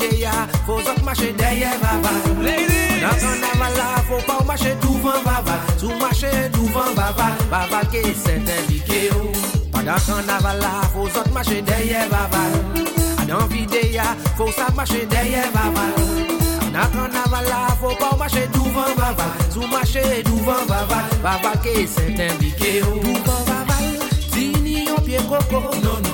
l'idée, 0.00 0.46
faut 0.66 0.76
que 0.76 1.04
marcher 1.04 1.32
derrière, 1.32 1.78
va 1.80 1.98
va. 2.02 2.10
Dans 3.00 3.16
carnaval 3.16 3.72
faut 4.08 4.26
pas 4.26 4.44
marcher 4.44 4.74
tout 4.80 4.94
vent, 4.94 5.22
va 5.24 5.42
va. 5.42 5.78
Sous 5.78 5.98
marcher 5.98 6.50
tout 6.52 6.66
vent, 6.66 6.94
va 6.96 7.12
va. 7.66 7.80
Que 7.92 8.02
c'est 8.24 8.42
indiqué, 8.60 9.10
oh. 9.14 9.32
Pendant 9.72 9.96
carnaval 10.06 10.58
là, 10.60 10.80
faut 10.92 11.04
que 11.04 11.30
marcher 11.30 11.62
derrière, 11.62 12.08
va 12.08 12.28
va. 12.30 13.24
Dans 13.26 13.46
l'idée, 13.48 14.00
faut 14.36 14.50
marcher 14.74 15.06
derrière. 15.06 15.44
Dans 16.74 16.80
faut 17.80 17.94
pas 17.94 18.16
marcher 18.16 18.48
tout 18.52 18.64
vent, 18.64 18.94
va 18.96 19.12
va. 19.12 19.24
Sous 19.48 19.66
marcher 19.68 20.24
tout 20.24 20.36
vent, 20.38 20.66
va 20.66 20.84
va. 21.42 21.52
Que 21.62 21.86
indiqué, 22.20 22.82
oh. 22.82 23.00
on 25.18 25.22
coco. 25.22 25.60
Non. 25.82 26.13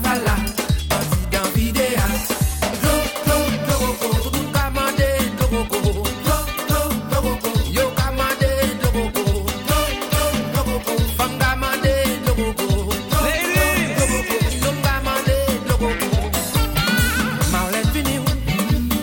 kavala, 0.00 0.36
anti 0.90 1.18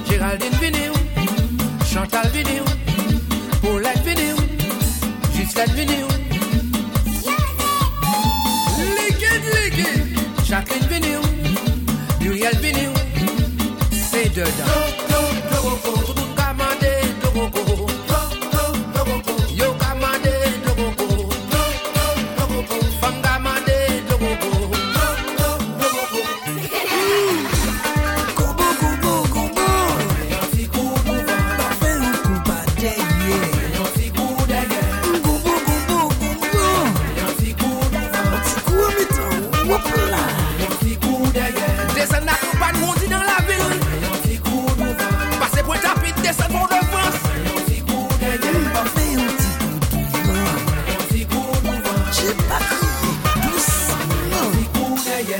Géraldine 0.07 0.91
Chantal 1.83 2.31
Paulette 3.61 4.05
c'est 13.91 14.29
dedans. 14.29 16.24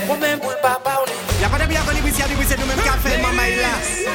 Moi-même 0.06 0.38
pour 0.40 0.54
pas 0.60 0.78
de 1.58 1.66
bien 1.66 1.80
connu, 1.80 2.00
puis 2.02 2.12
y'a 2.18 2.28
des 2.28 2.34
c'est 2.46 2.58
nous-mêmes 2.58 2.80
qui 2.80 2.88
a 2.88 2.92
fait, 2.92 3.20
maman, 3.22 3.42
il 3.48 3.60
a. 3.60 4.14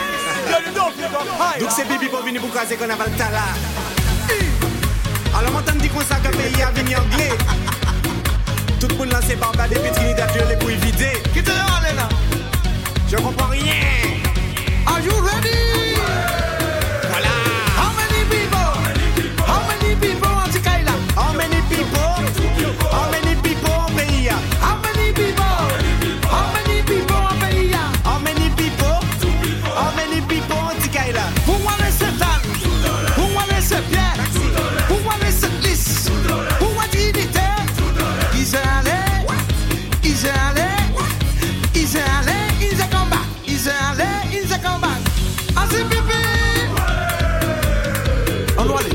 Donc 1.60 1.70
c'est 1.76 1.88
Bibi 1.88 2.08
pour 2.08 2.22
venir 2.22 2.42
vous 2.42 2.48
croiser 2.50 2.76
qu'on 2.76 2.90
a 2.90 2.96
pas 2.96 3.06
le 3.06 3.12
talent. 3.12 3.38
Alors 5.38 5.52
m'entend 5.52 5.76
dit 5.76 5.90
qu'on 5.90 6.02
ça 6.02 6.16
que 6.16 6.30
pays 6.36 6.62
a 6.62 6.72
venu 6.72 6.96
anglais. 6.96 7.30
Tout 8.80 8.88
le 8.88 8.96
monde 8.96 9.12
lancé 9.12 9.36
par 9.36 9.52
bas 9.54 9.68
depuis 9.68 9.92
Trinidad, 9.92 10.30
je 10.34 10.40
les 10.50 10.58
couilles 10.60 10.76
vidées. 10.76 11.22
Qui 11.34 11.44
te 11.44 11.52
là, 11.52 12.10
Je 13.10 13.18
comprends 13.18 13.48
rien. 13.48 13.76
Are 14.88 15.00
you 15.00 15.14
ready? 15.22 15.91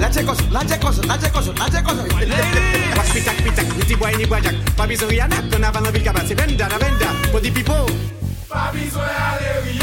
Laje 0.07 0.25
koso, 0.25 0.43
laje 0.51 0.79
koso, 0.81 1.03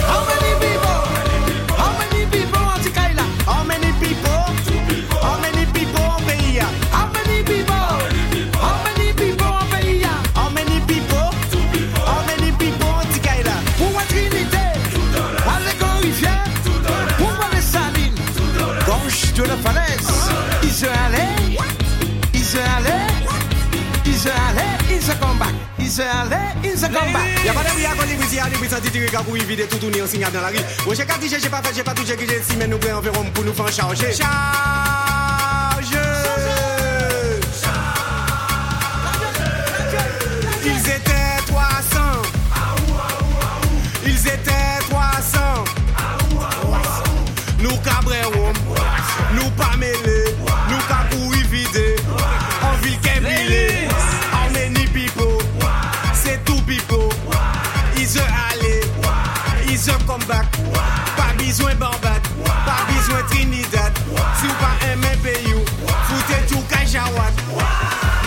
How 0.02 0.26
many 0.26 0.60
people? 0.60 1.23
se 25.94 26.04
ale, 26.10 26.56
in 26.64 26.78
se 26.78 26.88
komba 26.90 27.22
Ya 27.46 27.54
pa 27.54 27.62
de 27.64 27.72
bri 27.76 27.86
akon, 27.86 28.08
li 28.08 28.16
bri 28.18 28.28
si 28.28 28.40
ale, 28.40 28.58
bri 28.58 28.70
santi 28.70 28.90
tiri 28.90 29.10
kakou 29.12 29.38
I 29.38 29.46
vide 29.46 29.68
toutouni, 29.68 30.02
an 30.02 30.08
signat 30.08 30.34
nan 30.34 30.42
la 30.42 30.50
ri 30.50 30.60
Ou 30.88 30.96
che 30.96 31.06
kati, 31.06 31.30
che 31.30 31.38
che 31.38 31.50
pa 31.50 31.62
fet, 31.62 31.74
che 31.76 31.84
pa 31.84 31.94
tou, 31.94 32.04
che 32.04 32.16
ki 32.16 32.26
je 32.26 32.44
si 32.44 32.58
Men 32.58 32.70
nou 32.70 32.80
pre 32.80 32.90
enveron 32.90 33.30
pou 33.34 33.44
nou 33.46 33.54
fan 33.54 33.70
chanje 33.70 34.10
Chanje 34.18 35.13
Deserve 59.84 60.06
comeback 60.06 60.46
wow. 60.60 60.80
Pas 61.18 61.34
besoin 61.38 61.76
Barbade 61.76 62.22
wow. 62.38 62.46
Pas 62.66 62.88
besoin 62.88 63.22
Trinidad 63.30 63.92
wow. 64.12 64.18
Si 64.40 64.46
ou 64.46 64.54
pas 64.54 64.80
aimer 64.88 65.18
pays 65.22 65.54
Foutez 66.08 66.48
tout 66.48 66.64
Kajawat 66.70 67.34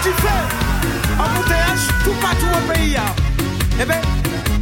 Tu 0.02 0.10
fais 0.20 1.18
Embouteillage 1.18 1.88
tout 2.04 2.12
partout 2.20 2.46
au 2.52 2.72
pays 2.72 2.98
Eh 3.80 3.84
ben 3.86 4.02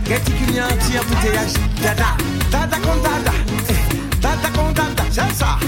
Gati 0.09 0.33
qu'il 0.35 0.55
y 0.55 0.61
a 0.61 0.67
un 0.67 0.69
petit 0.69 1.59
Dada 1.83 2.17
Dada 2.53 2.77
con 2.77 3.03
dada 3.03 3.33
eh, 3.69 4.21
Dada 4.21 4.49
con 4.55 4.71
dada 4.73 5.03
C'est 5.11 5.35
ça 5.35 5.59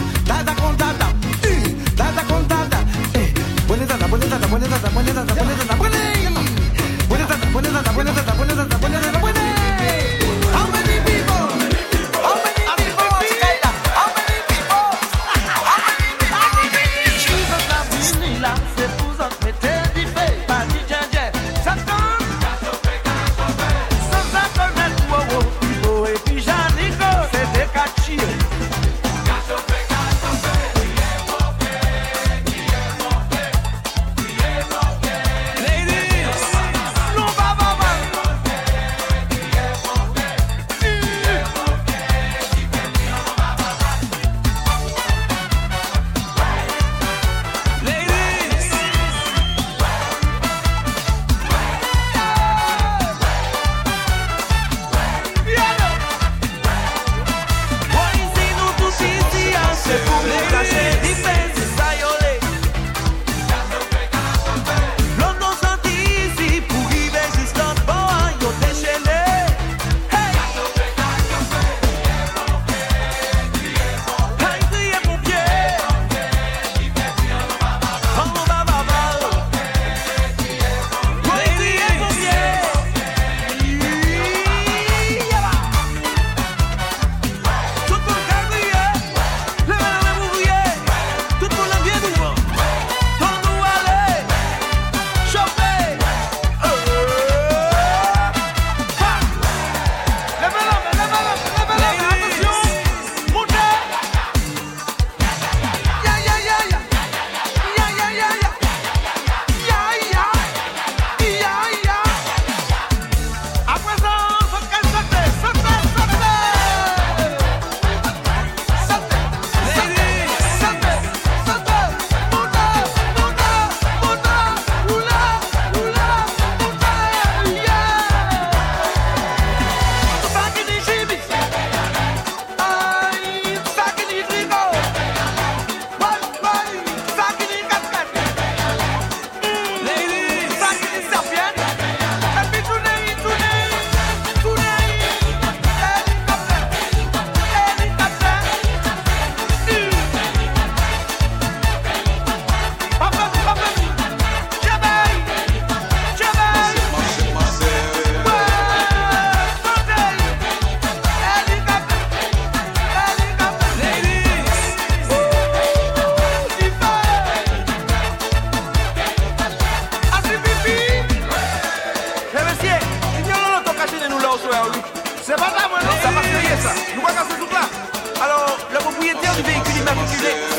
motivé 179.37 179.61
que 179.63 179.79
les 179.79 179.85
matriculés 179.85 180.56